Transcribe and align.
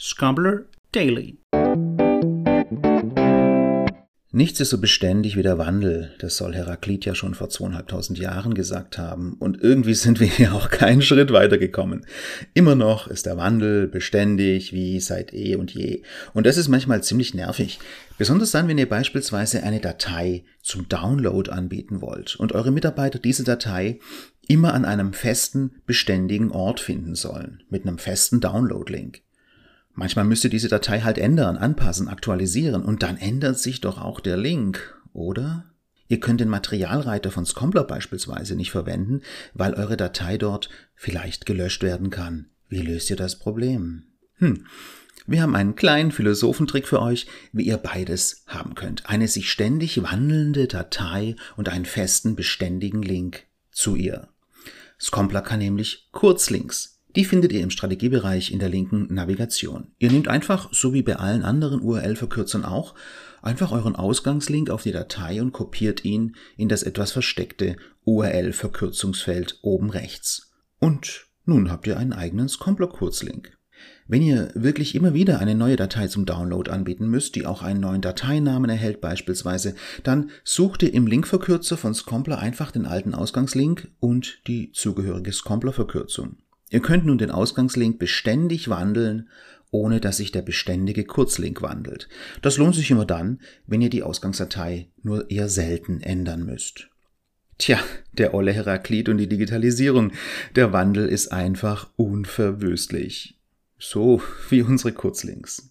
Scombler 0.00 0.66
Daily. 0.92 1.38
Nichts 4.30 4.60
ist 4.60 4.70
so 4.70 4.80
beständig 4.80 5.36
wie 5.36 5.42
der 5.42 5.58
Wandel, 5.58 6.14
das 6.20 6.36
soll 6.36 6.54
Heraklit 6.54 7.04
ja 7.04 7.16
schon 7.16 7.34
vor 7.34 7.48
zweieinhalbtausend 7.48 8.16
Jahren 8.16 8.54
gesagt 8.54 8.96
haben, 8.96 9.34
und 9.40 9.60
irgendwie 9.60 9.94
sind 9.94 10.20
wir 10.20 10.28
hier 10.28 10.54
auch 10.54 10.70
keinen 10.70 11.02
Schritt 11.02 11.32
weitergekommen. 11.32 12.06
Immer 12.54 12.76
noch 12.76 13.08
ist 13.08 13.26
der 13.26 13.36
Wandel 13.38 13.88
beständig 13.88 14.72
wie 14.72 15.00
seit 15.00 15.34
eh 15.34 15.56
und 15.56 15.74
je, 15.74 16.02
und 16.32 16.46
das 16.46 16.58
ist 16.58 16.68
manchmal 16.68 17.02
ziemlich 17.02 17.34
nervig, 17.34 17.80
besonders 18.18 18.52
dann, 18.52 18.68
wenn 18.68 18.78
ihr 18.78 18.88
beispielsweise 18.88 19.64
eine 19.64 19.80
Datei 19.80 20.44
zum 20.62 20.88
Download 20.88 21.50
anbieten 21.50 22.00
wollt 22.00 22.36
und 22.36 22.52
eure 22.52 22.70
Mitarbeiter 22.70 23.18
diese 23.18 23.42
Datei 23.42 23.98
immer 24.46 24.74
an 24.74 24.84
einem 24.84 25.12
festen, 25.12 25.82
beständigen 25.86 26.52
Ort 26.52 26.78
finden 26.78 27.16
sollen, 27.16 27.64
mit 27.68 27.84
einem 27.84 27.98
festen 27.98 28.40
Download-Link. 28.40 29.22
Manchmal 29.98 30.26
müsst 30.26 30.44
ihr 30.44 30.50
diese 30.50 30.68
Datei 30.68 31.00
halt 31.00 31.18
ändern, 31.18 31.56
anpassen, 31.56 32.06
aktualisieren 32.06 32.84
und 32.84 33.02
dann 33.02 33.16
ändert 33.16 33.58
sich 33.58 33.80
doch 33.80 34.00
auch 34.00 34.20
der 34.20 34.36
Link, 34.36 34.96
oder? 35.12 35.64
Ihr 36.06 36.20
könnt 36.20 36.40
den 36.40 36.48
Materialreiter 36.48 37.32
von 37.32 37.44
Scombler 37.44 37.82
beispielsweise 37.82 38.54
nicht 38.54 38.70
verwenden, 38.70 39.22
weil 39.54 39.74
eure 39.74 39.96
Datei 39.96 40.38
dort 40.38 40.70
vielleicht 40.94 41.46
gelöscht 41.46 41.82
werden 41.82 42.10
kann. 42.10 42.46
Wie 42.68 42.80
löst 42.80 43.10
ihr 43.10 43.16
das 43.16 43.40
Problem? 43.40 44.04
Hm. 44.36 44.66
Wir 45.26 45.42
haben 45.42 45.56
einen 45.56 45.74
kleinen 45.74 46.12
Philosophentrick 46.12 46.86
für 46.86 47.02
euch, 47.02 47.26
wie 47.50 47.64
ihr 47.64 47.76
beides 47.76 48.44
haben 48.46 48.76
könnt. 48.76 49.10
Eine 49.10 49.26
sich 49.26 49.50
ständig 49.50 50.00
wandelnde 50.00 50.68
Datei 50.68 51.34
und 51.56 51.68
einen 51.68 51.86
festen, 51.86 52.36
beständigen 52.36 53.02
Link 53.02 53.46
zu 53.72 53.96
ihr. 53.96 54.28
Scombler 55.00 55.42
kann 55.42 55.58
nämlich 55.58 56.08
Kurzlinks 56.12 56.97
die 57.16 57.24
findet 57.24 57.52
ihr 57.52 57.62
im 57.62 57.70
Strategiebereich 57.70 58.52
in 58.52 58.58
der 58.58 58.68
linken 58.68 59.12
Navigation. 59.12 59.88
Ihr 59.98 60.10
nehmt 60.10 60.28
einfach, 60.28 60.68
so 60.72 60.92
wie 60.92 61.02
bei 61.02 61.16
allen 61.16 61.42
anderen 61.42 61.80
URL-Verkürzern 61.80 62.64
auch, 62.64 62.94
einfach 63.40 63.72
euren 63.72 63.96
Ausgangslink 63.96 64.70
auf 64.70 64.82
die 64.82 64.92
Datei 64.92 65.40
und 65.40 65.52
kopiert 65.52 66.04
ihn 66.04 66.36
in 66.56 66.68
das 66.68 66.82
etwas 66.82 67.12
versteckte 67.12 67.76
URL-Verkürzungsfeld 68.04 69.58
oben 69.62 69.90
rechts. 69.90 70.52
Und 70.80 71.26
nun 71.44 71.70
habt 71.70 71.86
ihr 71.86 71.96
einen 71.96 72.12
eigenen 72.12 72.48
Scombler-Kurzlink. 72.48 73.56
Wenn 74.06 74.22
ihr 74.22 74.50
wirklich 74.54 74.94
immer 74.94 75.14
wieder 75.14 75.38
eine 75.38 75.54
neue 75.54 75.76
Datei 75.76 76.08
zum 76.08 76.26
Download 76.26 76.70
anbieten 76.70 77.08
müsst, 77.08 77.36
die 77.36 77.46
auch 77.46 77.62
einen 77.62 77.80
neuen 77.80 78.00
Dateinamen 78.00 78.70
erhält 78.70 79.00
beispielsweise, 79.00 79.74
dann 80.02 80.30
sucht 80.44 80.82
ihr 80.82 80.94
im 80.94 81.06
Linkverkürzer 81.06 81.76
von 81.76 81.94
Scombler 81.94 82.38
einfach 82.38 82.70
den 82.70 82.86
alten 82.86 83.14
Ausgangslink 83.14 83.88
und 84.00 84.40
die 84.46 84.72
zugehörige 84.72 85.32
Scombler-Verkürzung. 85.32 86.38
Ihr 86.70 86.80
könnt 86.80 87.06
nun 87.06 87.18
den 87.18 87.30
Ausgangslink 87.30 87.98
beständig 87.98 88.68
wandeln, 88.68 89.28
ohne 89.70 90.00
dass 90.00 90.18
sich 90.18 90.32
der 90.32 90.42
beständige 90.42 91.04
Kurzlink 91.04 91.62
wandelt. 91.62 92.08
Das 92.42 92.56
lohnt 92.56 92.74
sich 92.74 92.90
immer 92.90 93.04
dann, 93.04 93.40
wenn 93.66 93.82
ihr 93.82 93.90
die 93.90 94.02
Ausgangsdatei 94.02 94.88
nur 95.02 95.30
eher 95.30 95.48
selten 95.48 96.00
ändern 96.00 96.44
müsst. 96.44 96.88
Tja, 97.58 97.78
der 98.12 98.34
olle 98.34 98.52
Heraklit 98.52 99.08
und 99.08 99.18
die 99.18 99.28
Digitalisierung. 99.28 100.12
Der 100.54 100.72
Wandel 100.72 101.08
ist 101.08 101.32
einfach 101.32 101.90
unverwüstlich. 101.96 103.38
So 103.78 104.22
wie 104.48 104.62
unsere 104.62 104.92
Kurzlinks. 104.92 105.70